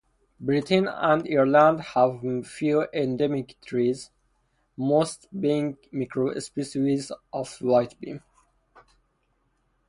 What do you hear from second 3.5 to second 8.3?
trees, most being micro-species of Whitebeam.